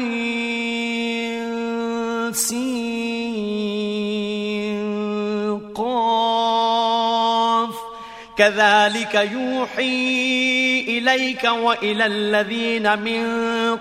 سين 2.32 3.60
قاف 5.74 7.74
كذلك 8.38 9.14
يوحي 9.14 10.80
إليك 10.88 11.44
وإلى 11.44 12.06
الذين 12.06 12.98
من 12.98 13.24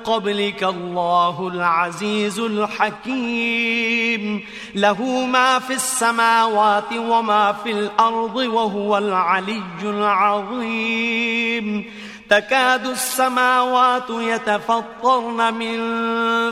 قبلك 0.05 0.65
الله 0.65 1.51
العزيز 1.55 2.39
الحكيم. 2.39 4.45
له 4.75 5.27
ما 5.27 5.59
في 5.59 5.75
السماوات 5.75 6.93
وما 6.93 7.53
في 7.53 7.71
الأرض 7.71 8.37
وهو 8.37 8.99
العلي 8.99 9.63
العظيم. 9.83 11.85
تكاد 12.31 12.87
السماوات 12.87 14.11
يتفطرن 14.11 15.55
من 15.55 15.79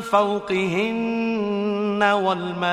فوقهن 0.00 2.02
والملائكة 2.02 2.72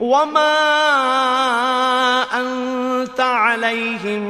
وما 0.00 0.52
أنت 2.32 3.20
عليهم 3.20 4.22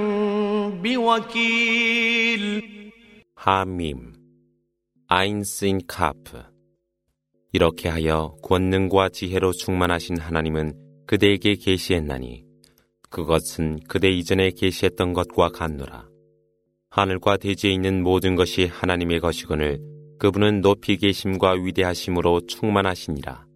بوكيل 0.83 2.77
하밈 3.37 4.13
아인스인 5.07 5.83
카프 5.87 6.43
이렇게 7.53 7.89
하여 7.89 8.35
권능과 8.43 9.11
지혜로 9.11 9.53
충만하신 9.53 10.19
하나님은 10.19 10.73
그대에게 11.07 11.55
계시했나니 11.55 12.45
그것은 13.09 13.79
그대 13.89 14.11
이전에 14.11 14.51
계시했던 14.51 15.13
것과 15.13 15.51
같노라 15.51 16.09
하늘과 16.91 17.37
대지에 17.37 17.71
있는 17.71 18.03
모든 18.03 18.35
것이 18.35 18.67
하나님의 18.67 19.21
것이거늘 19.21 19.79
그분은 20.19 20.61
높이 20.61 20.97
계심과 20.97 21.53
위대하심으로 21.53 22.47
충만하시니라 22.49 23.47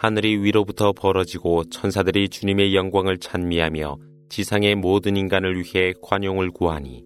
하늘이 0.00 0.36
위로부터 0.38 0.92
벌어지고 0.92 1.64
천사들이 1.70 2.28
주님의 2.28 2.74
영광을 2.74 3.18
찬미하며 3.18 3.96
지상의 4.28 4.74
모든 4.74 5.16
인간을 5.16 5.56
위해 5.56 5.94
관용을 6.02 6.50
구하니 6.50 7.04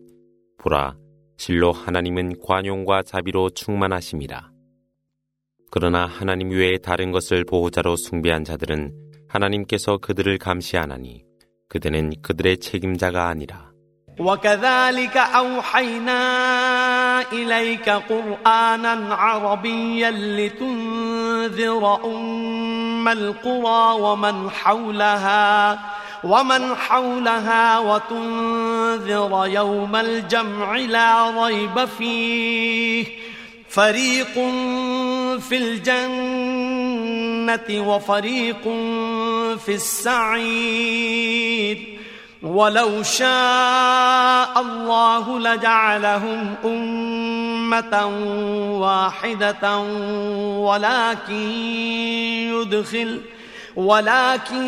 보라 0.58 0.96
실로 1.36 1.72
하나님은 1.72 2.40
관용과 2.44 3.02
자비로 3.02 3.50
충만하심이라. 3.50 4.50
그러나 5.70 6.04
하나님 6.04 6.50
외에 6.50 6.76
다른 6.78 7.12
것을 7.12 7.44
보호자로 7.44 7.96
숭배한 7.96 8.44
자들은 8.44 8.92
하나님께서 9.28 9.98
그들을 9.98 10.36
감시하나니 10.38 11.24
그대는 11.68 12.12
그들의 12.22 12.58
책임자가 12.58 13.28
아니라. 13.28 13.70
وكذلك 14.18 15.16
أوحينا 15.16 16.20
إليك 17.32 17.88
قرآنا 17.88 19.14
عربيا 19.14 20.10
لتنذر 20.10 21.84
أم 22.04 22.73
القرى 23.07 24.01
ومن 24.01 24.49
حولها 24.49 25.79
ومن 26.23 26.75
حولها 26.75 27.79
وتنذر 27.79 29.47
يوم 29.47 29.95
الجمع 29.95 30.75
لا 30.75 31.43
ريب 31.45 31.85
فيه 31.85 33.05
فريق 33.69 34.33
في 35.39 35.57
الجنة 35.57 36.69
وفريق 37.89 38.63
في 39.65 39.73
السعير 39.75 41.15
ولو 42.43 43.03
شاء 43.03 44.61
الله 44.61 45.39
لجعلهم 45.39 46.55
أمة 46.65 47.44
واحدة 48.79 49.77
ولكن 50.57 51.33
يدخل 52.53 53.21
ولكن 53.75 54.65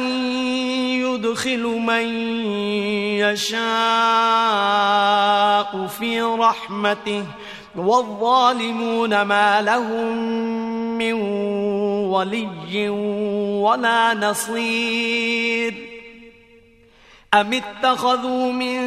يدخل 0.99 1.63
من 1.63 2.05
يشاء 3.19 3.57
في 5.87 6.21
رحمته. 6.21 7.23
والظالمون 7.75 9.21
ما 9.21 9.61
لهم 9.61 10.17
من 10.97 11.13
ولي 12.09 12.89
ولا 13.59 14.13
نصير. 14.13 15.87
أم 17.33 17.53
اتخذوا 17.53 18.51
من 18.51 18.77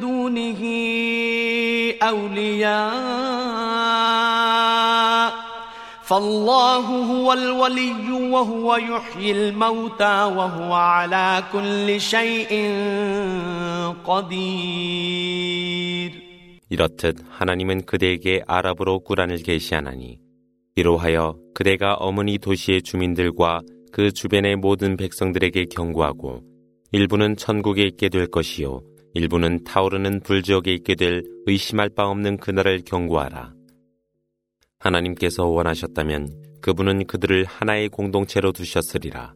دونه 0.00 0.62
أولياء 2.03 2.81
فالله 6.03 6.85
هو 7.11 7.33
الولي 7.33 8.11
وهو 8.11 8.75
يحيي 8.75 9.31
الموتى 9.31 10.15
وهو 10.37 10.73
على 10.73 11.43
كل 11.53 12.01
شيء 12.01 12.51
قدير 14.05 15.41
이렇듯 16.69 17.17
하나님은 17.29 17.85
그대에게 17.85 18.41
아랍어로 18.47 19.01
꾸란을 19.01 19.37
계시하나니 19.43 20.19
이로하여 20.75 21.37
그대가 21.53 21.93
어머니 21.95 22.37
도시의 22.37 22.81
주민들과 22.81 23.61
그 23.91 24.11
주변의 24.11 24.55
모든 24.55 24.95
백성들에게 24.95 25.65
경고하고 25.65 26.41
일부는 26.93 27.35
천국에 27.35 27.83
있게 27.83 28.09
될 28.09 28.27
것이요 28.27 28.81
일부는 29.16 29.64
타오르는 29.64 30.20
불지옥에 30.20 30.74
있게 30.74 30.94
될 30.94 31.22
의심할 31.46 31.88
바 31.88 32.06
없는 32.06 32.36
그날을 32.36 32.82
경고하라. 32.84 33.54
하나님께서 34.78 35.46
원하셨다면 35.46 36.58
그분은 36.60 37.06
그들을 37.06 37.46
하나의 37.46 37.88
공동체로 37.88 38.52
두셨으리라. 38.52 39.32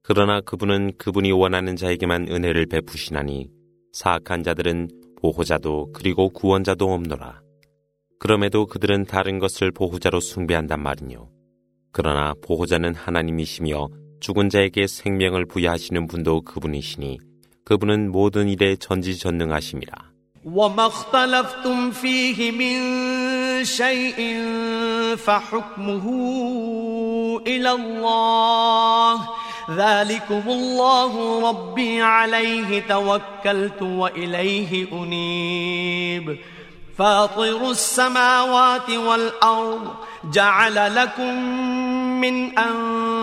그러나 0.00 0.40
그분은 0.40 0.92
그분이 0.96 1.32
원하는 1.32 1.76
자에게만 1.76 2.28
은혜를 2.28 2.64
베푸시나니 2.64 3.50
사악한 3.92 4.42
자들은 4.42 4.88
보호자도 5.20 5.92
그리고 5.92 6.30
구원자도 6.30 6.90
없노라. 6.90 7.42
그럼에도 8.18 8.64
그들은 8.64 9.04
다른 9.04 9.38
것을 9.38 9.70
보호자로 9.70 10.20
숭배한단 10.20 10.82
말이뇨. 10.82 11.28
그러나 11.92 12.32
보호자는 12.42 12.94
하나님이시며 12.94 13.86
죽은 14.20 14.48
자에게 14.48 14.86
생명을 14.86 15.44
부여하시는 15.44 16.06
분도 16.06 16.40
그분이시니 16.40 17.18
그분은 17.63 18.11
모든 18.11 18.49
일에 18.49 18.75
전지전능하심이라. 18.75 20.09
وما 20.45 20.85
اختلفتم 20.85 21.91
فيه 21.91 22.51
من 22.51 23.65
شيء 23.65 24.45
فحكمه 25.15 26.05
إلى 27.47 27.71
الله 27.71 29.29
ذلكم 29.71 30.43
الله 30.47 31.13
ربي 31.49 32.01
عليه 32.01 32.87
توكلت 32.87 33.81
وإليه 33.81 34.87
أنيب 34.93 36.37
فاطر 36.97 37.71
السماوات 37.71 38.89
والأرض 38.89 39.93
جعل 40.23 40.95
لكم 40.95 41.35
من 42.21 42.59
أنفسكم 42.59 43.22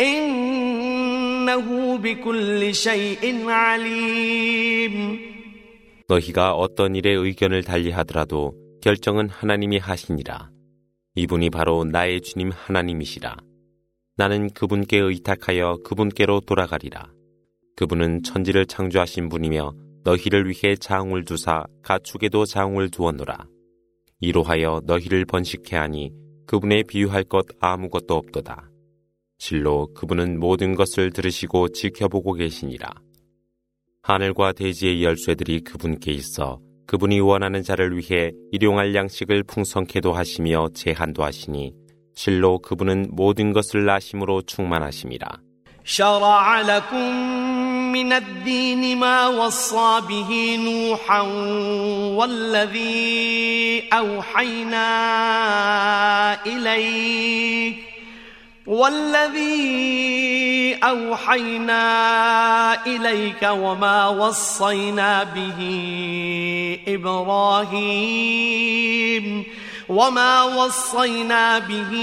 إنه 0.00 1.98
بكل 1.98 2.74
شيء 2.74 3.48
عليم 3.48 5.18
너희가 6.08 6.54
어떤 6.54 6.94
일에 6.94 7.12
의견을 7.12 7.62
달리하더라도 7.62 8.54
결정은 8.82 9.28
하나님이 9.28 9.78
하시니라. 9.78 10.50
이분이 11.14 11.50
바로 11.50 11.84
나의 11.84 12.20
주님 12.20 12.50
하나님이시라. 12.50 13.36
나는 14.16 14.50
그분께 14.50 14.98
의탁하여 14.98 15.78
그분께로 15.84 16.40
돌아가리라. 16.40 17.10
그분은 17.76 18.22
천지를 18.24 18.66
창조하신 18.66 19.28
분이며 19.28 19.72
너희를 20.04 20.48
위해 20.48 20.76
장을 20.76 21.24
두사 21.24 21.64
가축에도 21.82 22.44
장을 22.44 22.90
두었노라. 22.90 23.46
이로하여 24.20 24.82
너희를 24.84 25.24
번식해 25.24 25.76
하니 25.76 26.12
그분에 26.46 26.82
비유할 26.82 27.24
것 27.24 27.46
아무것도 27.60 28.14
없도다. 28.14 28.68
실로 29.38 29.92
그분은 29.94 30.38
모든 30.38 30.74
것을 30.74 31.10
들으시고 31.12 31.70
지켜보고 31.70 32.34
계시니라. 32.34 32.90
하늘과 34.02 34.52
대지의 34.52 35.02
열쇠들이 35.04 35.60
그분께 35.60 36.12
있어 36.12 36.60
그분이 36.86 37.20
원하는 37.20 37.62
자를 37.62 37.96
위해 37.96 38.32
일용할 38.50 38.94
양식을 38.94 39.44
풍성케도 39.44 40.12
하시며 40.12 40.68
제한도 40.74 41.24
하시니 41.24 41.72
실로 42.14 42.58
그분은 42.58 43.10
모든 43.12 43.52
것을 43.52 43.88
아심으로 43.88 44.42
충만하심이라. 44.42 45.26
شرع 45.84 46.60
لكم 46.60 47.12
من 47.92 48.12
الدين 48.12 48.98
ما 48.98 49.28
وصى 49.28 50.00
به 50.08 50.56
نوحا 50.56 51.20
والذي 52.16 53.88
أوحينا 53.92 54.86
إليك 56.46 57.85
والذي 58.67 59.57
أوحينا 60.83 61.85
إليك 62.85 63.49
وما 63.51 64.07
وصينا 64.07 65.23
به 65.23 65.59
إبراهيم 66.87 68.47
وما 69.89 70.43
وصينا 70.43 71.59
به 71.59 71.93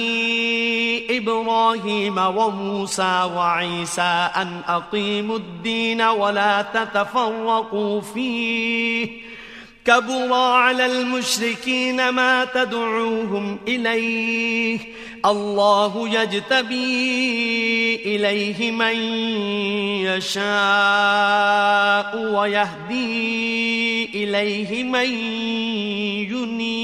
إبراهيم 1.11 2.19
وموسى 2.19 3.31
وعيسى 3.37 4.29
أن 4.37 4.61
أقيموا 4.69 5.37
الدين 5.37 6.03
ولا 6.03 6.63
تتفرقوا 6.63 8.01
فيه 8.01 9.25
كبر 9.85 10.33
على 10.33 10.87
المشركين 10.87 12.09
ما 12.09 12.45
تدعوهم 12.45 13.59
إليه. 13.69 14.79
الله 15.27 16.09
يجتبي 16.09 17.95
إليه 18.05 18.71
من 18.71 18.97
يشاء 20.05 20.45
ويهدي 22.35 24.05
إليه 24.15 24.85
من 24.85 25.09
ينيب 26.31 26.84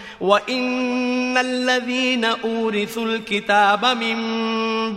وإن 0.20 1.36
الذين 1.36 2.24
أورثوا 2.24 3.04
الكتاب 3.04 3.84
من 3.84 4.18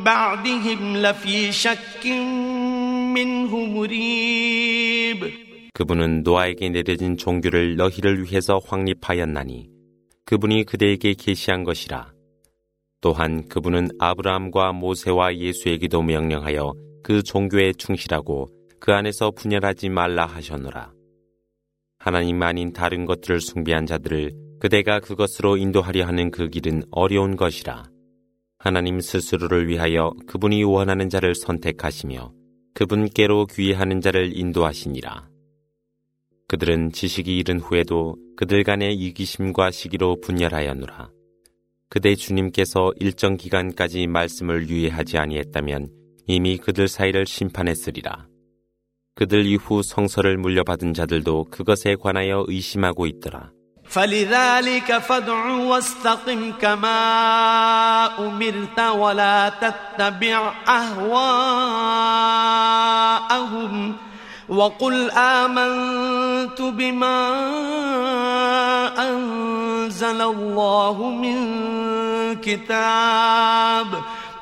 بعدهم 0.04 0.98
لفي 0.98 1.51
شك 1.51 2.06
منه 3.16 3.66
مريب 3.66 5.50
그분은 5.74 6.24
노아에게 6.24 6.69
내려진 6.69 7.16
종교를 7.16 7.78
너희를 7.78 8.24
위해서 8.24 8.60
확립하였나니 8.66 9.69
그분이 10.25 10.66
그대에게 10.66 11.13
계시한 11.13 11.63
것이라. 11.63 12.12
또한 13.01 13.48
그분은 13.48 13.88
아브라함과 13.98 14.74
모세와 14.74 15.38
예수에게도 15.38 16.01
명령하여 16.01 16.74
그 17.01 17.24
종교에 17.24 17.72
충실하고 17.74 18.50
그 18.80 18.92
안에서 18.92 19.31
분열하지 19.31 19.90
말라 19.90 20.25
하셨노라. 20.25 20.92
하나님 21.98 22.42
아닌 22.44 22.74
다른 22.74 23.06
것들을 23.06 23.40
숭배한 23.40 23.86
자들을 23.86 24.31
그대가 24.64 24.99
그것으로 24.99 25.58
인도하려 25.58 26.06
하는 26.06 26.31
그 26.31 26.49
길은 26.49 26.84
어려운 26.90 27.37
것이라. 27.37 27.90
하나님 28.58 28.99
스스로를 28.99 29.69
위하여 29.69 30.14
그분이 30.26 30.64
원하는 30.64 31.11
자를 31.11 31.34
선택하시며 31.34 32.32
그분께로 32.72 33.44
귀의하는 33.49 34.00
자를 34.00 34.34
인도하시니라. 34.34 35.28
그들은 36.49 36.93
지식이 36.93 37.37
이른 37.37 37.61
후에도 37.61 38.16
그들 38.38 38.64
간의 38.64 38.94
이기심과 38.94 39.70
시기로 39.70 40.22
분열하였노라. 40.22 41.11
그대 41.90 42.14
주님께서 42.14 42.94
일정 43.00 43.37
기간까지 43.37 44.06
말씀을 44.06 44.70
유예하지 44.70 45.19
아니했다면 45.19 45.90
이미 46.26 46.56
그들 46.56 46.88
사이를 46.88 47.26
심판했으리라. 47.26 48.28
그들 49.14 49.44
이후 49.44 49.82
성서를 49.82 50.38
물려받은 50.38 50.94
자들도 50.94 51.49
그것에 51.50 51.96
관하여 51.96 52.46
의심하고 52.49 53.05
있더라. 53.05 53.52
فلذلك 53.89 54.99
فادع 54.99 55.47
واستقم 55.47 56.53
كما 56.61 56.99
أمرت 58.19 58.81
ولا 58.81 59.49
تتبع 59.49 60.53
أهواءهم 60.69 62.05
وقل 64.49 65.11
آمنت 65.11 66.63
بما 66.63 67.35
أنزل 68.99 70.23
الله 70.23 71.11
من 71.11 71.37
كتاب 72.37 73.87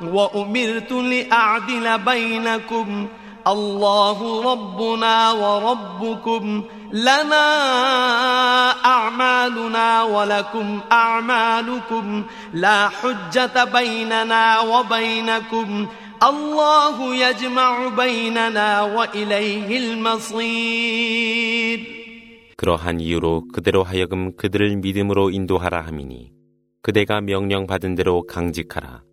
وأمرت 0.00 0.92
لأعدل 0.92 1.98
بينكم 1.98 3.08
الله 3.47 4.19
ربنا 4.51 5.31
وربكم 5.31 6.63
لنا 6.91 7.47
أعمالنا 8.85 10.03
ولكم 10.03 10.79
أعمالكم 10.91 12.23
لا 12.53 12.89
حجة 12.89 13.63
بيننا 13.63 14.59
وبينكم 14.59 15.87
الله 16.23 17.15
يجمع 17.15 17.87
بيننا 17.87 18.81
وإليه 18.81 19.77
المصير 19.77 21.17
그러한 22.57 22.99
이유로 22.99 23.49
그대로 23.53 23.83
하여금 23.83 24.35
그들을 24.35 24.77
믿음으로 24.77 25.29
인도하라 25.29 25.81
함이니 25.81 26.31
그대가 26.81 27.21
명령받은 27.21 27.93
대로 27.93 28.25
강직하라. 28.25 29.03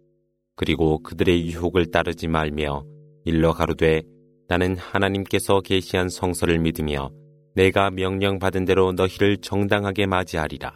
그리고 0.57 1.03
그들의 1.03 1.47
유혹을 1.49 1.91
따르지 1.91 2.27
말며 2.27 2.85
일러 3.27 3.53
가로되 3.53 4.03
나는 4.50 4.76
하나님께서 4.78 5.62
계시한 5.62 6.10
성서를 6.10 6.58
믿으며 6.58 7.12
내가 7.54 7.92
명령받은 7.92 8.66
대로 8.66 8.92
너희를 8.92 9.38
정당하게 9.38 10.08
맞이하리라. 10.08 10.74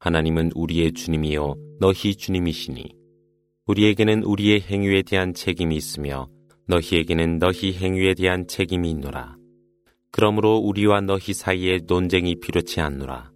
하나님은 0.00 0.52
우리의 0.54 0.92
주님이요 0.92 1.54
너희 1.80 2.14
주님이시니 2.14 2.94
우리에게는 3.66 4.22
우리의 4.22 4.60
행위에 4.60 5.02
대한 5.02 5.32
책임이 5.32 5.74
있으며 5.76 6.28
너희에게는 6.66 7.38
너희 7.38 7.72
행위에 7.72 8.12
대한 8.12 8.46
책임이 8.46 8.90
있노라. 8.90 9.36
그러므로 10.10 10.58
우리와 10.58 11.00
너희 11.00 11.32
사이에 11.32 11.80
논쟁이 11.86 12.38
필요치 12.38 12.82
않노라. 12.82 13.32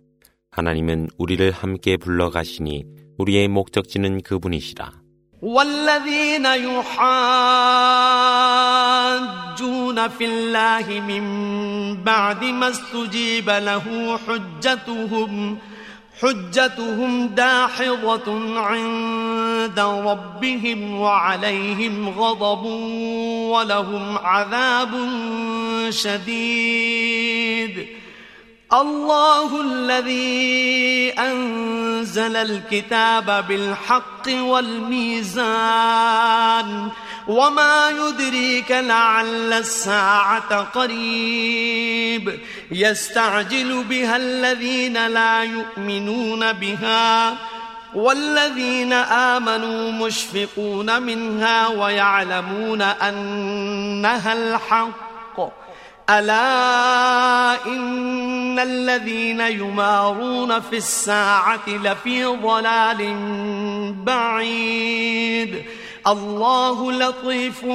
하나님은 0.51 1.09
우리를 1.17 1.51
함께 1.51 1.97
불러가시니 1.97 2.85
우리의 3.17 3.49
목적지는 3.49 4.21
그분이시라. 4.21 5.02
والذين 5.43 6.47
يحاجون 6.47 6.79
في 10.09 10.25
الله 10.25 11.01
من 11.01 11.25
بعد 12.03 12.45
ما 12.45 12.69
استجيب 12.69 13.51
له 13.51 14.19
حجتهم 14.29 15.59
حجتهم 16.21 17.27
داحضة 17.27 18.59
عند 18.61 19.81
ربهم 19.81 21.01
وعليهم 21.01 22.09
غضب 22.09 22.65
ولهم 23.53 24.19
عذاب 24.19 24.91
شديد. 25.91 27.87
الله 28.73 29.61
الذي 29.61 31.13
أنزل 31.19 32.37
الكتاب 32.37 33.45
بالحق 33.49 34.29
والميزان 34.29 35.39
وما 37.29 37.91
يدريك 37.91 38.71
لعل 38.71 39.53
الساعة 39.53 40.61
قريب 40.63 42.41
يستعجل 42.71 43.85
بها 43.85 44.17
الذين 44.17 45.07
لا 45.07 45.43
يؤمنون 45.43 46.53
بها 46.53 47.37
والذين 47.95 48.93
آمنوا 48.93 49.93
مشفقون 49.93 51.03
منها 51.03 51.69
ويعلمون 51.69 52.83
أنها 52.83 54.33
الحق 54.33 55.62
ألا 56.10 57.66
إن 57.66 58.60
الذين 58.60 59.40
يمارون 59.40 60.60
في 60.60 60.78
الساعة 60.78 61.70
لفي 61.70 62.26
ضلال 62.26 63.02
بعيد 64.04 65.64
الله 66.08 66.92
لطيف 66.92 67.66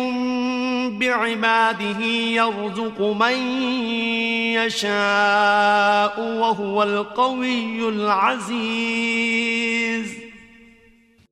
بعباده 1.00 2.00
يرزق 2.40 3.00
من 3.00 3.37
يشاء 4.56 6.21
وهو 6.21 6.82
القوي 6.82 7.88
العزيز 7.88 9.42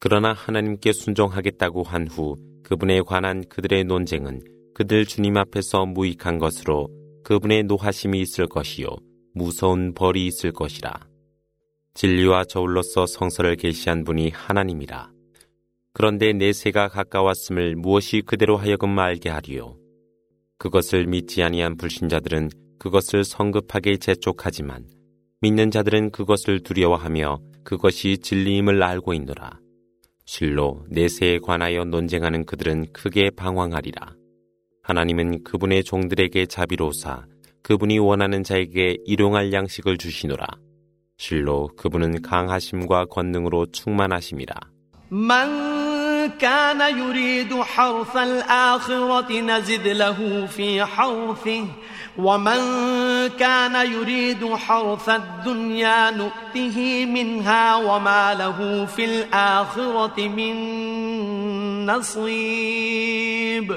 그러나 0.03 0.33
하나님께 0.33 0.93
순종하겠다고 0.93 1.83
한 1.83 2.09
후 2.09 2.37
그분에 2.65 3.01
관한 3.03 3.45
그들의 3.49 3.85
논쟁은 3.85 4.41
그들 4.76 5.06
주님 5.06 5.38
앞에서 5.38 5.86
무익한 5.86 6.38
것으로 6.38 6.90
그분의 7.24 7.64
노하심이 7.64 8.20
있을 8.20 8.46
것이요 8.46 8.88
무서운 9.34 9.94
벌이 9.94 10.28
있을 10.28 10.52
것이라. 10.52 10.94
진리와 11.94 12.44
저울로서 12.44 13.06
성서를 13.06 13.56
계시한 13.56 14.04
분이 14.04 14.32
하나님이라. 14.32 15.12
그런데 15.94 16.34
내세가 16.34 16.90
가까웠음을 16.90 17.78
무엇이 17.78 18.22
그대로 18.26 18.58
하여금 18.58 19.00
알게 19.00 19.30
하리요. 19.30 19.78
그것을 20.58 21.08
믿지 21.08 21.42
아니한 21.42 21.78
불신자들은 21.78 22.50
그것을 22.78 23.24
성급하게 23.24 23.96
재촉하지만 23.96 24.90
믿는 25.40 25.72
자들은 25.72 26.12
그것을 26.12 26.60
두려워하며 26.64 27.40
그것이 27.64 28.18
진리임을 28.18 28.84
알고 28.84 29.14
있노라. 29.14 29.58
실로 30.26 30.84
내세에 30.90 31.40
관하여 31.40 31.86
논쟁하는 31.86 32.46
그들은 32.46 32.88
크게 32.92 33.30
방황하리라. 33.38 34.16
하나님은 34.85 35.45
그분의 35.45 35.85
종들에게 35.85 36.47
자비로사 36.47 37.25
그분이 37.63 37.99
원하는 37.99 38.43
자에게 38.43 38.97
일용할 39.05 39.53
양식을 39.53 39.99
주시노라. 39.99 40.47
실로 41.19 41.69
그분은 41.77 42.23
강하심과 42.23 43.07
권능으로 43.07 43.67
충만하심이라. 43.73 44.55
كان 46.39 46.81
يريد 46.81 47.55
حرث 47.55 48.17
الآخرة 48.17 49.41
نزد 49.41 49.87
له 49.89 50.47
في 50.47 50.85
حرثه 50.85 51.67
ومن 52.19 52.61
كان 53.39 53.75
يريد 53.93 54.55
حرث 54.55 55.09
الدنيا 55.09 56.11
نؤته 56.11 57.07
منها 57.07 57.77
وما 57.77 58.35
له 58.35 58.87
في 58.87 59.05
الآخرة 59.05 60.29
من 60.29 60.57
نصيب 61.87 63.77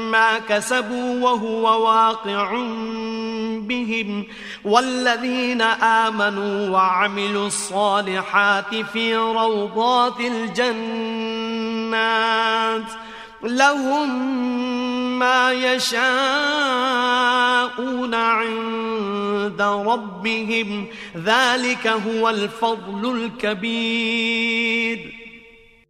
كسبوا 0.48 1.20
وهو 1.24 1.86
واقع 1.86 2.52
بهم 3.60 4.26
والذين 4.64 5.62
آمنوا 5.62 6.70
وعملوا 6.70 7.46
الصالحات 7.46 8.74
في 8.74 9.16
روضات 9.16 10.20
الجنات 10.20 11.96
لهم 13.42 14.38
ما 15.18 15.52
يشاءون 15.52 16.04
عند 18.14 19.62
ربهم 19.62 20.86
ذلك 21.16 21.86
هو 21.86 22.30
الفضل 22.30 23.16
الكبير 23.16 24.98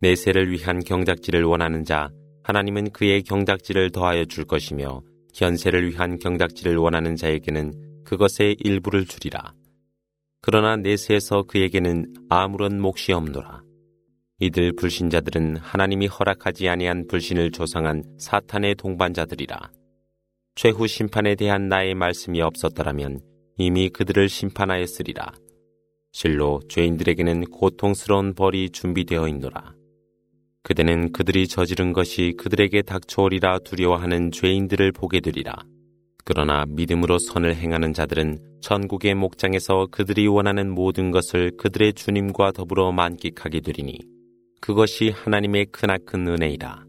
내세를 0.03 0.51
위한 0.51 0.81
경작지를 0.85 1.45
원하는 1.45 1.85
자 1.85 2.11
하나님은 2.52 2.90
그의 2.90 3.24
경작지를 3.24 3.92
더하여 3.92 4.26
줄 4.26 4.44
것이며 4.44 5.02
현세를 5.34 5.90
위한 5.90 6.20
경작지를 6.20 6.76
원하는 6.76 7.16
자에게는 7.16 8.04
그것의 8.04 8.58
일부를 8.60 9.06
주리라. 9.06 9.54
그러나 10.42 10.76
내세에서 10.76 11.44
그에게는 11.44 12.14
아무런 12.28 12.82
몫이 12.82 13.14
없노라. 13.14 13.62
이들 14.40 14.74
불신자들은 14.76 15.58
하나님이 15.58 16.08
허락하지 16.08 16.68
아니한 16.68 17.08
불신을 17.08 17.52
조성한 17.52 18.04
사탄의 18.20 18.76
동반자들이라. 18.76 19.72
최후 20.56 20.88
심판에 20.88 21.36
대한 21.36 21.70
나의 21.70 21.96
말씀이 21.96 22.42
없었더라면 22.42 23.22
이미 23.60 23.88
그들을 23.88 24.28
심판하였으리라. 24.28 25.32
실로 26.12 26.60
죄인들에게는 26.68 27.46
고통스러운 27.46 28.34
벌이 28.34 28.72
준비되어 28.72 29.30
있노라. 29.30 29.81
그대는 30.63 31.13
그들이 31.13 31.47
저지른 31.47 31.93
것이 31.93 32.35
그들에게 32.37 32.83
닥쳐오리라 32.83 33.61
두려워하는 33.61 34.33
죄인들을 34.33 34.93
보게 34.93 35.21
되리라. 35.21 35.55
그러나 36.25 36.65
믿음으로 36.67 37.19
선을 37.19 37.55
행하는 37.55 37.93
자들은 37.93 38.39
천국의 38.61 39.15
목장에서 39.15 39.87
그들이 39.93 40.27
원하는 40.27 40.75
모든 40.75 41.13
것을 41.13 41.53
그들의 41.57 41.93
주님과 41.93 42.51
더불어 42.51 42.91
만끽하게 42.91 43.61
되리니 43.61 44.01
그것이 44.61 45.11
하나님의 45.11 45.67
크나큰 45.67 46.27
은혜이라. 46.27 46.87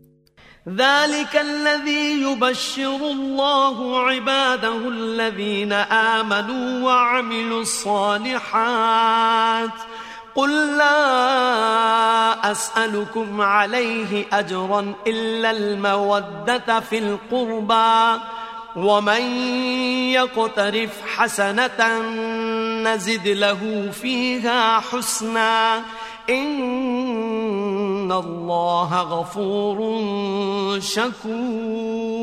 ذلك 0.67 1.33
الذي 1.36 2.21
يبشر 2.27 3.00
الله 3.15 4.00
عباده 4.00 4.89
الذين 4.89 5.71
آمنوا 5.71 6.83
وعملوا 6.83 7.62
الصالحات 7.62 8.67
قل 10.34 10.76
لا 10.76 12.50
أسألكم 12.50 13.40
عليه 13.40 14.26
أجرا 14.32 14.94
إلا 15.06 15.50
المودة 15.50 16.80
في 16.80 16.98
القربى 16.98 18.20
ومن 18.76 19.22
يقترف 20.12 20.90
حسنة 21.16 22.00
نزد 22.82 23.28
له 23.28 23.90
فيها 23.92 24.80
حسنا 24.80 25.82
إن 26.30 28.12
الله 28.12 29.00
غفور 29.02 29.78
شكور 30.80 32.22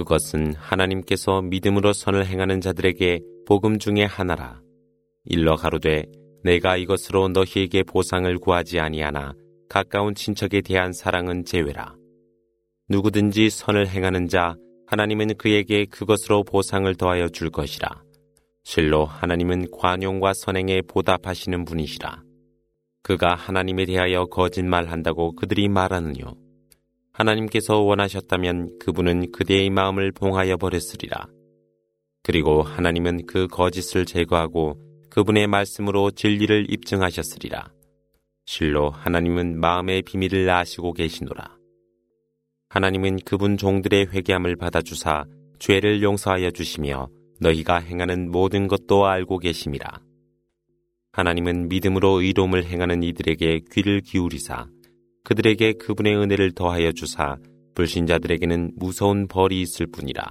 그것은 0.00 0.54
하나님께서 0.54 1.42
믿음으로 1.42 1.92
선을 1.92 2.24
행하는 2.24 2.62
자들에게 2.62 3.20
복음 3.46 3.78
중의 3.78 4.06
하나라. 4.06 4.62
일러 5.26 5.56
가로되 5.56 6.06
내가 6.42 6.78
이것으로 6.78 7.28
너희에게 7.28 7.82
보상을 7.82 8.38
구하지 8.38 8.80
아니하나 8.80 9.34
가까운 9.68 10.14
친척에 10.14 10.62
대한 10.62 10.94
사랑은 10.94 11.44
제외라. 11.44 11.96
누구든지 12.88 13.50
선을 13.50 13.88
행하는 13.88 14.26
자 14.26 14.56
하나님은 14.86 15.36
그에게 15.36 15.84
그것으로 15.84 16.44
보상을 16.44 16.92
더하여 16.94 17.28
줄 17.28 17.50
것이라. 17.50 18.02
실로 18.64 19.04
하나님은 19.04 19.66
관용과 19.70 20.32
선행에 20.32 20.80
보답하시는 20.88 21.66
분이시라. 21.66 22.22
그가 23.02 23.34
하나님에 23.34 23.84
대하여 23.84 24.24
거짓말한다고 24.24 25.36
그들이 25.36 25.68
말하느뇨. 25.68 26.36
하나님께서 27.20 27.80
원하셨다면 27.80 28.78
그분은 28.78 29.30
그대의 29.32 29.68
마음을 29.68 30.10
봉하여 30.10 30.56
버렸으리라. 30.56 31.26
그리고 32.22 32.62
하나님은 32.62 33.26
그 33.26 33.46
거짓을 33.46 34.06
제거하고 34.06 34.78
그분의 35.10 35.46
말씀으로 35.46 36.10
진리를 36.12 36.70
입증하셨으리라. 36.70 37.72
실로 38.46 38.90
하나님은 38.90 39.60
마음의 39.60 40.02
비밀을 40.02 40.48
아시고 40.48 40.94
계시노라. 40.94 41.58
하나님은 42.70 43.18
그분 43.26 43.58
종들의 43.58 44.08
회개함을 44.12 44.56
받아주사 44.56 45.24
죄를 45.58 46.02
용서하여 46.02 46.52
주시며 46.52 47.08
너희가 47.40 47.80
행하는 47.80 48.30
모든 48.30 48.66
것도 48.66 49.06
알고 49.06 49.40
계심이라. 49.40 50.00
하나님은 51.12 51.68
믿음으로 51.68 52.22
의로움을 52.22 52.64
행하는 52.64 53.02
이들에게 53.02 53.60
귀를 53.72 54.00
기울이사 54.00 54.68
그들에게 55.23 55.73
그분의 55.73 56.15
은혜를 56.17 56.51
더하여 56.53 56.91
주사 56.91 57.37
불신자들에게는 57.75 58.71
무서운 58.75 59.27
벌이 59.27 59.61
있을 59.61 59.87
뿐이라. 59.87 60.23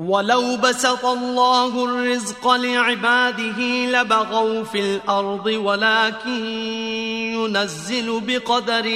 ولو 0.00 0.56
بسط 0.56 1.04
الله 1.04 1.84
الرزق 1.84 2.48
لعباده 2.48 3.60
لبغوا 3.92 4.64
في 4.64 4.80
الأرض 4.80 5.46
ولكن 5.46 6.44
ينزل 7.36 8.20
بقدر 8.20 8.86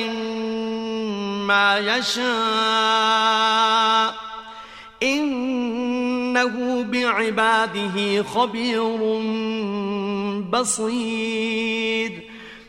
ما 1.47 1.79
يشاء 1.79 2.25
إنه 5.03 6.83
بعباده 6.83 8.23
خبير 8.23 8.83
بصير 10.51 12.28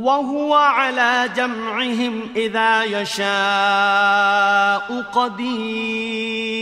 وهو 0.00 0.54
على 0.54 1.32
جمعهم 1.36 2.30
إذا 2.36 2.84
يشاء 2.84 3.26
قدير 5.12 6.56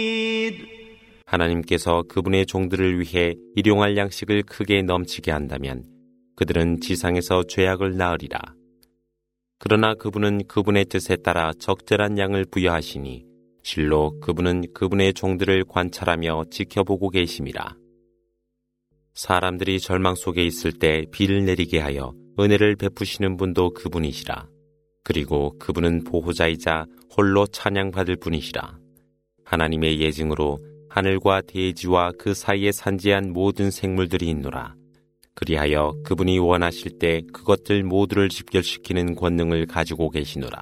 하나님께서 1.24 2.02
그분의 2.08 2.46
종들을 2.46 3.00
위해 3.00 3.34
일용할 3.56 3.96
양식을 3.96 4.42
크게 4.42 4.82
넘치게 4.82 5.30
한다면 5.32 5.84
그들은 6.36 6.80
지상에서 6.80 7.44
죄악을 7.44 7.96
낳으리라. 7.96 8.38
그러나 9.58 9.94
그분은 9.94 10.46
그분의 10.46 10.84
뜻에 10.86 11.16
따라 11.16 11.52
적절한 11.58 12.18
양을 12.18 12.44
부여하시니 12.50 13.24
실로 13.62 14.20
그분은 14.20 14.74
그분의 14.74 15.14
종들을 15.14 15.64
관찰하며 15.64 16.44
지켜보고 16.50 17.10
계심이라. 17.10 17.76
사람들이 19.14 19.80
절망 19.80 20.14
속에 20.16 20.44
있을 20.44 20.72
때 20.72 21.06
비를 21.10 21.44
내리게 21.44 21.78
하여 21.78 22.12
은혜를 22.39 22.75
베푸시는 22.77 23.37
분도 23.37 23.73
그분이시라. 23.73 24.47
그리고 25.03 25.57
그분은 25.59 26.03
보호자이자 26.05 26.85
홀로 27.15 27.45
찬양받을 27.47 28.15
분이시라. 28.17 28.77
하나님의 29.45 29.99
예증으로 29.99 30.59
하늘과 30.89 31.41
대지와 31.41 32.11
그 32.17 32.33
사이에 32.33 32.71
산지한 32.71 33.33
모든 33.33 33.71
생물들이 33.71 34.29
있노라. 34.29 34.75
그리하여 35.35 35.93
그분이 36.03 36.39
원하실 36.39 36.99
때 36.99 37.21
그것들 37.33 37.83
모두를 37.83 38.29
집결시키는 38.29 39.15
권능을 39.15 39.65
가지고 39.67 40.09
계시노라. 40.09 40.61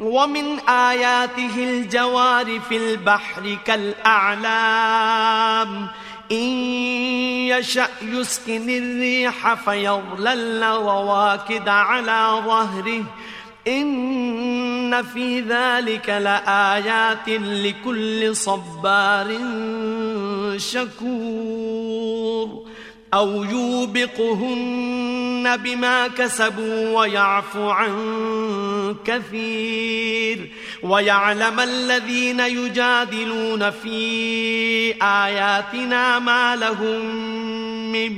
ومن 0.00 0.58
آياته 0.68 1.54
الجوار 1.56 2.60
في 2.60 2.76
البحر 2.76 3.58
كالأعلام. 3.64 4.40
إن 6.32 6.48
يشأ 7.48 7.88
يسكن 8.02 8.70
الريح 8.70 9.54
فيظللن 9.54 10.64
رواكد 10.64 11.68
على 11.68 12.42
ظهره. 12.46 13.04
إن 13.68 15.02
في 15.02 15.40
ذلك 15.40 16.08
لآيات 16.08 17.28
لكل 17.28 18.36
صبار 18.36 19.38
شكور. 20.56 22.69
أو 23.13 23.43
يوبقهن 23.43 24.77
بما 25.57 26.07
كسبوا 26.07 26.99
ويعفو 26.99 27.69
عن 27.69 28.95
كثير 29.05 30.51
ويعلم 30.83 31.59
الذين 31.59 32.39
يجادلون 32.39 33.69
في 33.69 34.93
آياتنا 35.01 36.19
ما 36.19 36.55
لهم 36.55 37.05
من 37.91 38.11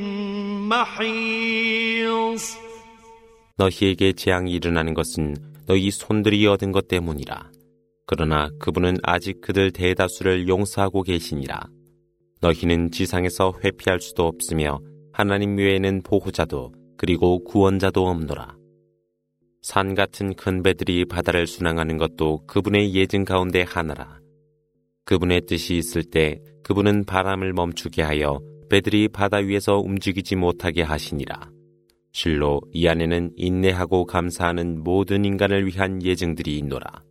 محيص 0.70 2.58
너희에게 3.58 4.14
재앙이 4.14 4.52
일어나는 4.52 4.94
것은 4.94 5.36
너희 5.66 5.90
손들이 5.90 6.46
얻은 6.46 6.72
것 6.72 6.88
때문이라. 6.88 7.50
그러나 8.06 8.50
그분은 8.60 8.98
아직 9.04 9.42
그들 9.42 9.72
대다수를 9.72 10.48
용서하고 10.48 11.02
계시니라. 11.02 11.62
너희는 12.43 12.91
지상에서 12.91 13.55
회피할 13.65 14.01
수도 14.01 14.27
없으며 14.27 14.81
하나님 15.13 15.57
외에는 15.57 16.03
보호자도 16.03 16.73
그리고 16.99 17.43
구원자도 17.45 18.07
없노라. 18.07 18.57
산 19.63 19.95
같은 19.95 20.35
큰 20.35 20.61
배들이 20.63 21.05
바다를 21.05 21.47
순항하는 21.47 21.99
것도 21.99 22.45
그분의 22.49 22.95
예증 22.95 23.25
가운데 23.25 23.63
하나라. 23.63 24.19
그분의 25.05 25.43
뜻이 25.43 25.77
있을 25.77 26.03
때 26.03 26.41
그분은 26.65 27.05
바람을 27.05 27.53
멈추게 27.53 28.03
하여 28.03 28.41
배들이 28.69 29.07
바다 29.07 29.37
위에서 29.37 29.79
움직이지 29.79 30.35
못하게 30.35 30.83
하시니라. 30.83 31.49
실로 32.13 32.61
이 32.73 32.89
안에는 32.89 33.35
인내하고 33.37 34.05
감사하는 34.05 34.83
모든 34.83 35.25
인간을 35.25 35.67
위한 35.67 36.03
예증들이 36.03 36.59
있노라. 36.59 37.05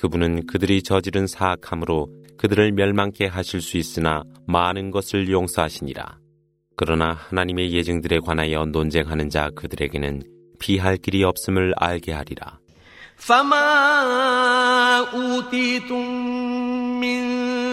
그분은 0.00 0.46
그들이 0.46 0.82
저지른 0.82 1.26
사악함으로 1.26 2.08
그들을 2.38 2.72
멸망케 2.72 3.26
하실 3.26 3.60
수 3.60 3.76
있으나 3.76 4.22
많은 4.46 4.90
것을 4.90 5.30
용서하시니라. 5.30 6.18
그러나 6.74 7.12
하나님의 7.12 7.74
예증들에 7.74 8.20
관하여 8.20 8.64
논쟁하는 8.64 9.28
자 9.28 9.50
그들에게는 9.54 10.22
피할 10.58 10.96
길이 10.96 11.22
없음을 11.22 11.74
알게 11.76 12.12
하리라. 12.12 12.58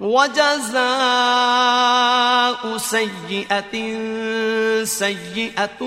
وجزاء 0.00 0.84
سيئة 2.76 3.74
سيئة 4.84 5.82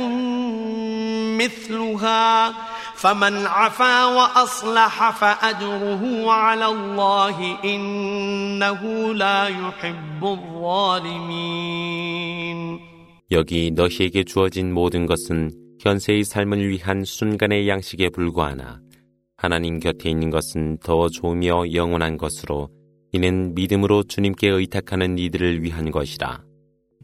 مثلها 1.38 2.54
فمن 2.96 3.46
عفا 3.46 4.06
وأصلح 4.06 5.10
فأجره 5.10 6.32
على 6.32 6.66
الله 6.66 7.64
إنه 7.64 9.14
لا 9.14 9.48
يحب 9.48 10.26
الظالمين 10.26 11.78
여기 13.30 13.72
너희에게 13.72 14.24
주어진 14.24 14.74
모든 14.74 15.06
것은 15.06 15.52
현세의 15.82 16.24
삶을 16.24 16.70
위한 16.70 17.04
순간의 17.04 17.68
양식에 17.68 18.10
불과하나 18.10 18.80
하나님 19.36 19.80
곁에 19.80 20.10
있는 20.10 20.30
것은 20.30 20.78
더 20.80 21.10
좋으며 21.10 21.74
영원한 21.74 22.18
것으로 22.18 22.70
이는 23.15 23.55
믿음으로 23.55 24.05
주님께 24.05 24.49
의탁하는 24.49 25.19
이들을 25.19 25.63
위한 25.63 25.91
것이라. 25.91 26.43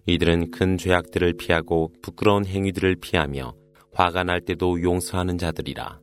이들은 0.07 0.51
큰 0.51 0.79
죄악들을 0.79 1.35
피하고 1.35 1.92
부끄러운 2.01 2.47
행위들을 2.47 2.97
피하며 2.97 3.55
화가 3.92 4.25
날 4.25 4.40
때도 4.40 4.83
용서하는 4.83 5.37
자들이라. 5.37 6.01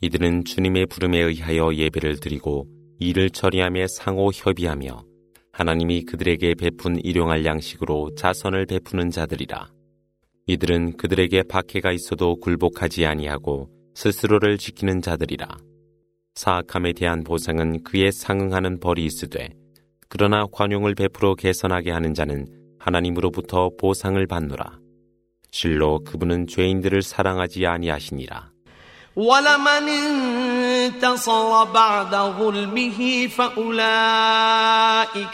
이들은 0.00 0.44
주님의 0.46 0.86
부름에 0.86 1.20
의하여 1.20 1.74
예배를 1.74 2.20
드리고 2.20 2.66
일을 3.00 3.28
처리하며 3.28 3.86
상호 3.88 4.30
협의하며 4.32 5.04
하나님이 5.52 6.04
그들에게 6.04 6.54
베푼 6.54 6.98
일용할 7.04 7.44
양식으로 7.44 8.14
자선을 8.14 8.64
베푸는 8.64 9.10
자들이라. 9.10 9.70
이들은 10.46 10.96
그들에게 10.96 11.42
박해가 11.42 11.92
있어도 11.92 12.36
굴복하지 12.36 13.04
아니하고 13.04 13.68
스스로를 13.94 14.56
지키는 14.56 15.02
자들이라. 15.02 15.58
사악함에 16.35 16.93
대한 16.93 17.23
보상은 17.23 17.83
그에 17.83 18.11
상응하는 18.11 18.79
벌이 18.79 19.05
있으되 19.05 19.49
그러나 20.09 20.45
관용을 20.51 20.95
베풀어 20.95 21.35
개선하게 21.35 21.91
하는 21.91 22.13
자는 22.13 22.47
하나님으로부터 22.79 23.71
보상을 23.79 24.25
받노라. 24.27 24.79
실로 25.51 25.99
그분은 26.03 26.47
죄인들을 26.47 27.01
사랑하지 27.01 27.65
아니하시니라. 27.65 28.51
ولمن 29.17 29.89
انتصر 29.89 31.65
بعد 31.73 32.15
ظلمه 32.37 33.27
فأولئك 33.27 33.67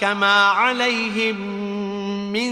ما 0.03 0.47
عليهم 0.47 1.36
من 2.31 2.51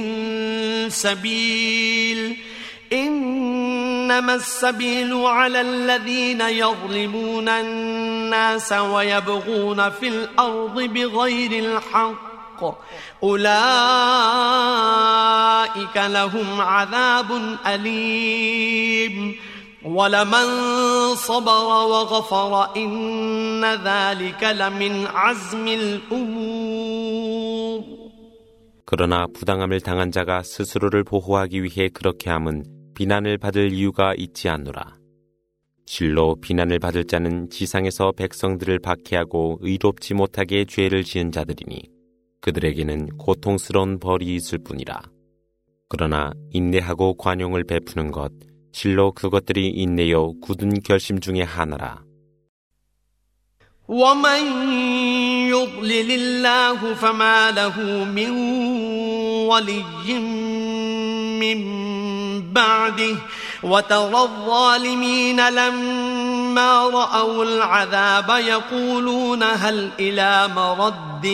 سبيل 0.89 2.44
إنما 2.93 4.35
السبيل 4.35 5.13
على 5.25 5.61
الذين 5.61 6.41
يظلمون 6.41 7.49
الناس 7.49 8.71
ويبغون 8.73 9.89
في 9.89 10.07
الأرض 10.07 10.81
بغير 10.81 11.51
الحق 11.63 12.21
أولئك 13.23 13.57
لهم 15.97 16.61
عذاب 16.61 17.57
أليم 17.67 19.35
ولمن 19.85 20.47
صبر 21.15 21.65
وغفر 21.65 22.75
إن 22.77 23.65
ذلك 23.65 24.43
لمن 24.43 25.07
عزم 25.07 25.67
الأمور 25.67 27.21
그러나 28.85 29.25
부당함을 29.33 29.79
당한 29.79 30.11
자가 30.11 30.43
스스로를 30.43 31.05
보호하기 31.05 31.63
위해 31.63 31.87
그렇게 31.87 32.29
함은 32.29 32.74
비난을 32.96 33.36
받을 33.36 33.74
이유가 33.74 34.14
있지 34.16 34.48
않노라. 34.48 34.96
실로 35.84 36.34
비난을 36.40 36.78
받을 36.78 37.04
자는 37.04 37.50
지상에서 37.50 38.12
백성들을 38.12 38.78
박해하고 38.78 39.58
의롭지 39.60 40.14
못하게 40.14 40.64
죄를 40.64 41.04
지은 41.04 41.30
자들이니 41.30 41.90
그들에게는 42.40 43.18
고통스러운 43.18 43.98
벌이 43.98 44.34
있을 44.34 44.56
뿐이라. 44.64 45.02
그러나 45.90 46.32
인내하고 46.52 47.18
관용을 47.18 47.64
베푸는 47.64 48.10
것, 48.12 48.32
실로 48.72 49.12
그것들이 49.12 49.68
인내요 49.68 50.40
굳은 50.40 50.80
결심 50.80 51.20
중의 51.20 51.44
하나라. 51.44 52.02
بعده 62.52 63.16
وترى 63.62 64.22
الظالمين 64.22 65.48
لما 65.48 66.82
رأوا 66.82 67.44
العذاب 67.44 68.30
يقولون 68.30 69.42
هل 69.42 69.90
إلى 70.00 70.48
مرد 70.56 71.26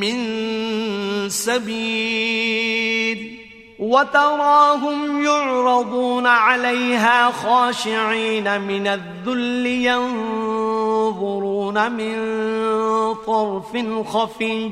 من 0.00 0.18
سبيل 1.28 3.40
وتراهم 3.78 5.24
يعرضون 5.24 6.26
عليها 6.26 7.30
خاشعين 7.30 8.60
من 8.60 8.86
الذل 8.86 9.66
ينظرون 9.66 11.52
من 11.92 12.14
طرف 13.26 13.86
خفي 14.06 14.70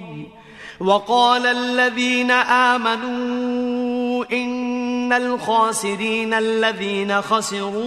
وقال 0.80 1.46
الذين 1.46 2.30
آمنوا 2.30 4.24
إن 4.32 5.12
الخاسرين 5.12 6.34
الذين 6.34 7.22
خسروا 7.22 7.78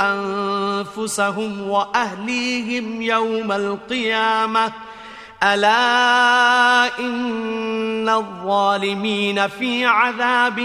أنفسهم 0.00 1.68
وأهليهم 1.68 3.02
يوم 3.02 3.52
القيامة. 3.52 4.72
ألا 5.42 6.98
إن 6.98 8.08
الظالمين 8.08 9.48
في 9.48 9.84
عذاب 9.84 10.60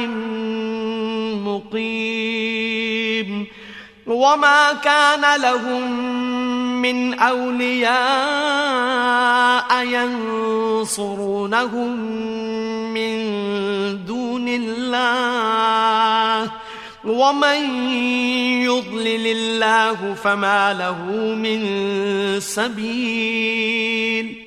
مقيم. 1.73 3.47
وما 4.06 4.72
كان 4.72 5.40
لهم 5.40 5.90
من 6.82 7.14
أولياء 7.14 7.92
ينصرونهم 10.82 11.96
من 12.94 13.14
دون 14.04 14.48
الله 14.48 16.50
ومن 17.04 17.60
يضلل 18.62 19.26
الله 19.26 20.14
فما 20.14 20.74
له 20.74 21.02
من 21.34 21.60
سبيل 22.40 24.42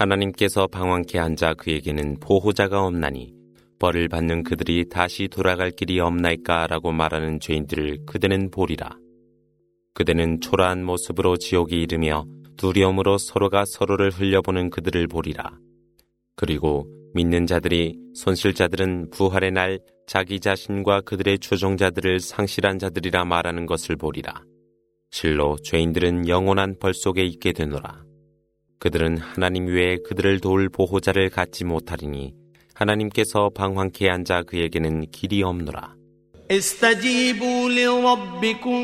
하나님께서 0.00 0.66
방황케 0.66 1.18
앉아 1.18 1.54
그에게는 1.54 2.20
보호자가 2.20 2.80
없나니 2.80 3.33
벌을 3.79 4.07
받는 4.07 4.43
그들이 4.43 4.89
다시 4.89 5.27
돌아갈 5.27 5.71
길이 5.71 5.99
없나이까라고 5.99 6.91
말하는 6.91 7.39
죄인들을 7.39 8.05
그대는 8.05 8.51
보리라. 8.51 8.97
그대는 9.93 10.41
초라한 10.41 10.83
모습으로 10.83 11.37
지옥에 11.37 11.75
이르며 11.77 12.25
두려움으로 12.57 13.17
서로가 13.17 13.65
서로를 13.65 14.11
흘려보는 14.11 14.69
그들을 14.69 15.07
보리라. 15.07 15.57
그리고 16.35 16.87
믿는 17.13 17.45
자들이 17.45 17.97
손실자들은 18.13 19.09
부활의 19.11 19.51
날 19.51 19.79
자기 20.05 20.39
자신과 20.39 21.01
그들의 21.01 21.39
추종자들을 21.39 22.19
상실한 22.19 22.77
자들이라 22.77 23.25
말하는 23.25 23.65
것을 23.65 23.95
보리라. 23.95 24.43
실로 25.11 25.57
죄인들은 25.63 26.27
영원한 26.27 26.77
벌 26.79 26.93
속에 26.93 27.23
있게 27.23 27.53
되노라. 27.53 28.03
그들은 28.79 29.17
하나님 29.17 29.67
외에 29.67 29.97
그들을 30.05 30.41
도울 30.41 30.69
보호자를 30.69 31.29
갖지 31.29 31.63
못하리니 31.63 32.33
하나님께서 32.74 33.50
방황케 33.54 34.08
앉아 34.08 34.42
그에게는 34.42 35.10
길이 35.10 35.42
없노라. 35.42 36.00
استجيبوا 36.50 37.70
لربكم 37.70 38.82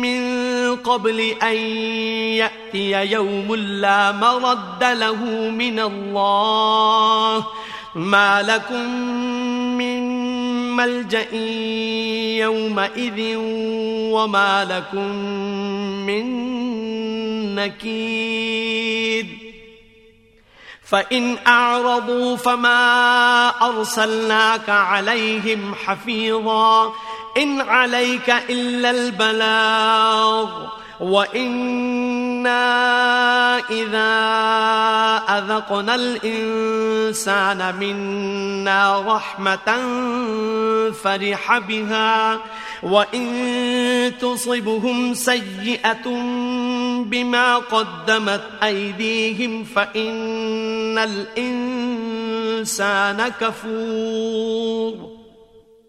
من 0.00 0.20
قبل 0.76 1.20
أن 1.42 1.56
يأتي 2.36 2.90
يوم 3.12 3.54
لا 3.54 4.12
مرد 4.12 4.84
له 4.84 5.50
من 5.50 5.80
الله 5.80 7.46
ما 7.94 8.42
لكم 8.42 8.90
من 9.78 10.02
ملجأ 10.76 11.34
يومئذ 12.44 13.36
وما 14.12 14.64
لكم 14.64 15.10
من 16.06 16.24
نكير 17.54 19.39
فإن 20.91 21.37
أعرضوا 21.47 22.37
فما 22.37 23.49
أرسلناك 23.61 24.69
عليهم 24.69 25.75
حفيظا 25.85 26.93
إن 27.37 27.61
عليك 27.61 28.29
إلا 28.29 28.89
البلاغ 28.89 30.80
وإنا 31.00 32.66
إذا 33.70 34.12
أذقنا 35.28 35.94
الإنسان 35.94 37.74
منا 37.74 39.00
رحمة 39.00 39.68
فرح 40.92 41.58
بها 41.58 42.40
وإن 42.82 44.12
تصبهم 44.20 45.14
سيئة 45.14 46.06
بما 47.04 47.56
قدمت 47.56 48.42
أيديهم 48.62 49.64
فإن 49.64 50.98
الإنسان 50.98 52.08
كفور 53.28 55.16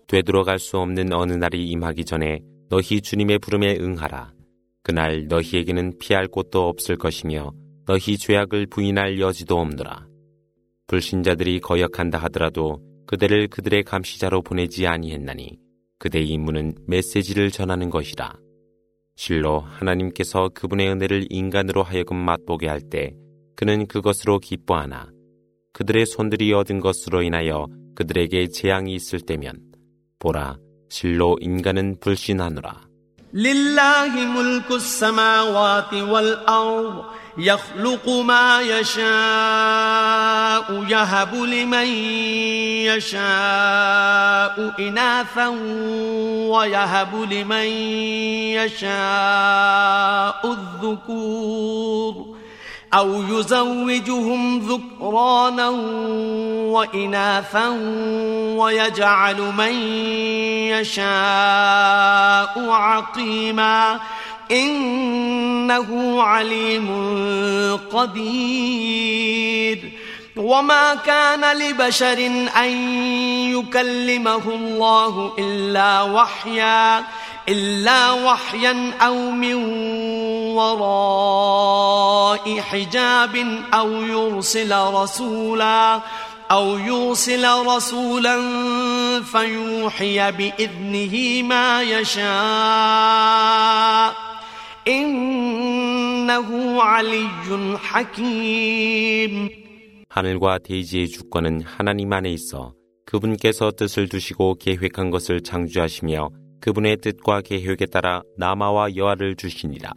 되돌아갈 0.08 0.58
수 0.58 0.78
없는 0.78 1.12
어느 1.12 1.34
날이 1.34 1.68
임하기 1.68 2.06
전에 2.06 2.40
너희 2.70 3.02
주님의 3.02 3.40
부름에 3.40 3.78
응하라. 3.80 4.32
그날 4.83 5.27
너희에게는 5.29 5.99
피할 5.99 6.27
곳도 6.27 6.69
없을 6.69 6.97
것이며 6.97 7.53
너희 7.87 8.17
죄악을 8.17 8.67
부인할 8.67 9.21
여지도 9.21 9.59
없노라. 9.59 10.07
불신자들이 10.87 11.61
거역한다 11.61 12.19
하더라도 12.19 12.81
그대를 13.07 13.49
그들의 13.49 13.85
감시자로 13.85 14.43
보내지 14.43 14.87
아니했나니 14.87 15.59
그대의 15.99 16.29
임무는 16.29 16.75
메시지를 16.87 17.51
전하는 17.51 17.91
것이라. 17.91 18.37
실로 19.15 19.61
하나님께서 19.61 20.49
그분의 20.55 20.89
은혜를 20.89 21.27
인간으로 21.31 21.83
하여금 21.83 22.17
맛보게 22.17 22.69
할 22.69 22.81
때 22.81 23.15
그는 23.55 23.87
그것으로 23.87 24.41
기뻐하나 24.41 25.11
그들의 25.73 26.07
손들이 26.07 26.53
얻은 26.53 26.81
것으로 26.81 27.23
인하여 27.23 27.67
그들에게 27.95 28.49
재앙이 28.49 28.95
있을 28.95 29.21
때면 29.21 29.55
보라 30.19 30.59
실로 30.89 31.37
인간은 31.41 32.01
불신하노라. 32.01 32.92
لله 33.35 34.09
ملك 34.09 34.71
السماوات 34.71 35.95
والأرض 35.95 37.05
يخلق 37.39 38.09
ما 38.09 38.61
يشاء 38.61 39.03
يهب 40.89 41.35
لمن 41.35 41.87
يشاء 42.93 44.75
إناثا 44.79 45.49
ويهب 46.49 47.33
لمن 47.33 47.67
يشاء 48.61 48.93
الذكور. 50.45 52.32
أو 52.95 53.23
يزوجهم 53.23 54.59
ذكرانا 54.59 55.69
وإناثا 56.69 57.69
ويجعل 58.57 59.41
من 59.41 59.73
يشاء 60.69 61.11
عقيما 62.71 64.01
إنه 64.51 66.23
عليم 66.23 66.89
قدير. 67.93 69.79
وما 70.37 70.95
كان 70.95 71.57
لبشر 71.57 72.27
أن 72.57 72.71
يكلمه 73.51 74.43
الله 74.55 75.33
إلا 75.39 76.03
وحيا. 76.03 77.05
إلا 77.50 78.12
وحيا 78.12 78.94
أو 79.02 79.32
من 79.32 79.54
وراء 80.56 82.60
حجاب 82.60 83.36
أو 83.74 83.92
يرسل 83.92 84.78
رسولا 84.78 86.02
أو 86.52 86.78
يرسل 86.78 87.66
رسولا 87.66 88.38
فيوحي 89.24 90.32
بإذنه 90.32 91.44
ما 91.44 91.82
يشاء 91.82 92.28
إنه 94.88 96.84
علي 96.84 97.28
حكيم 97.78 99.50
하늘과 100.10 100.60
대지의 100.60 101.10
주권은 101.10 101.62
하나님 101.62 102.14
안에 102.14 102.32
있어 102.32 102.74
그분께서 103.06 103.72
뜻을 103.72 104.10
두시고 104.10 104.56
계획한 104.56 105.12
것을 105.12 105.42
창조하시며 105.42 106.30
그분의 106.63 106.99
뜻과 106.99 107.41
계획에 107.41 107.87
따라 107.87 108.23
남아와 108.37 108.95
여아를 108.95 109.35
주시니라. 109.35 109.93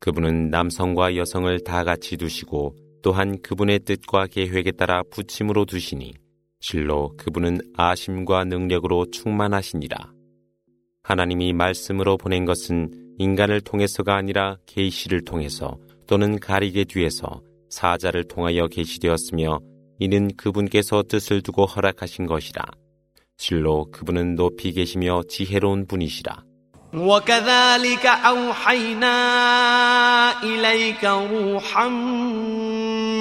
그분은 0.00 0.50
남성과 0.50 1.14
여성을 1.14 1.60
다 1.62 1.84
같이 1.84 2.16
두시고 2.16 2.74
또한 3.00 3.40
그분의 3.40 3.78
뜻과 3.84 4.26
계획에 4.26 4.72
따라 4.72 5.04
부침으로 5.08 5.64
두시니 5.64 6.14
실로 6.58 7.14
그분은 7.16 7.60
아심과 7.76 8.44
능력으로 8.44 9.06
충만하시니라. 9.12 10.12
하나님이 11.04 11.52
말씀으로 11.52 12.16
보낸 12.16 12.44
것은 12.44 13.14
인간을 13.18 13.60
통해서가 13.60 14.16
아니라 14.16 14.56
계시를 14.66 15.24
통해서 15.24 15.78
또는 16.08 16.40
가리개 16.40 16.84
뒤에서 16.86 17.40
사자를 17.70 18.24
통하여 18.24 18.66
계시되었으며 18.66 19.60
이는 20.00 20.28
그분께서 20.36 21.04
뜻을 21.04 21.40
두고 21.42 21.66
허락하신 21.66 22.26
것이라. 22.26 22.64
실로 23.37 23.91
그분은 23.91 24.35
높이 24.35 24.71
계시며 24.73 25.23
지혜로운 25.29 25.87
분이시라. 25.87 26.47
وكذلك 26.93 28.05
أوحينا 28.05 29.17
إليك 30.43 31.03
روحا 31.03 31.87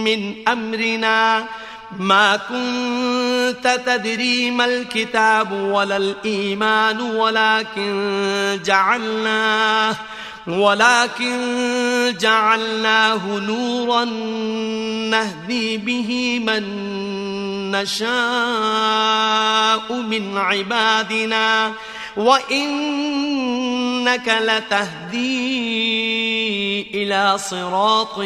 من 0.07 0.49
أمرنا 0.49 1.45
ما 1.99 2.37
كنت 2.37 3.81
تدري 3.87 4.51
ما 4.51 4.65
الكتاب 4.65 5.53
ولا 5.53 5.97
الإيمان 5.97 7.01
ولكن 7.01 8.61
جعلناه 8.65 9.97
ولكن 10.48 12.16
جعلناه 12.20 13.40
نورا 13.40 14.06
نهدي 15.10 15.78
به 15.78 16.40
من 16.40 16.64
نشاء 17.72 18.12
من 19.94 20.38
عبادنا 20.38 21.74
وإنك 22.18 23.42
لتهدي 24.42 25.62
إلى 26.94 27.38
صراط 27.38 28.20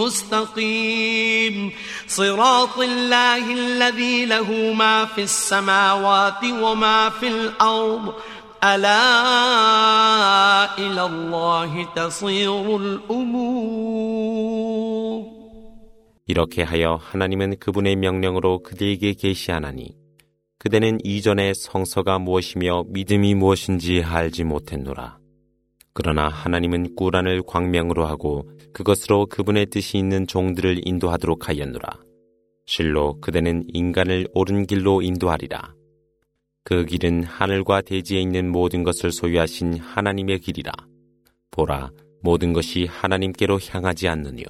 مستقيم. 0.00 1.72
صراط 2.08 2.78
الله 2.78 3.52
الذي 3.52 4.26
له 4.26 4.72
ما 4.78 5.04
في 5.04 5.22
السماوات 5.22 6.44
وما 6.44 7.10
في 7.10 7.28
الأرض. 7.28 8.14
ألا 8.63 9.01
إلى 10.77 11.05
الله 11.05 11.83
تصير 11.95 12.75
الأمور 12.77 14.55
이렇게 16.27 16.63
하여 16.63 16.95
하나님은 16.95 17.57
그분의 17.59 17.95
명령으로 17.97 18.63
그들에게 18.63 19.13
계시하나니 19.13 19.95
그대는 20.57 20.97
이전에 21.03 21.53
성서가 21.53 22.17
무엇이며 22.17 22.85
믿음이 22.87 23.35
무엇인지 23.35 24.01
알지 24.03 24.45
못했노라. 24.45 25.19
그러나 25.93 26.27
하나님은 26.27 26.95
꾸란을 26.95 27.43
광명으로 27.45 28.07
하고 28.07 28.49
그것으로 28.73 29.27
그분의 29.27 29.67
뜻이 29.67 29.99
있는 29.99 30.25
종들을 30.25 30.81
인도하도록 30.83 31.47
하였노라. 31.47 31.99
실로 32.65 33.21
그대는 33.21 33.65
인간을 33.67 34.27
옳은 34.33 34.65
길로 34.65 35.03
인도하리라. 35.03 35.75
그 36.70 36.84
길은 36.84 37.24
하늘과 37.24 37.80
대지에 37.80 38.20
있는 38.20 38.48
모든 38.48 38.84
것을 38.84 39.10
소유하신 39.10 39.78
하나님의 39.78 40.38
길이라. 40.38 40.70
보라, 41.50 41.90
모든 42.22 42.52
것이 42.52 42.86
하나님께로 42.86 43.58
향하지 43.58 44.06
않느뇨. 44.06 44.44